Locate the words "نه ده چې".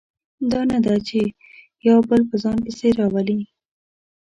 0.71-1.19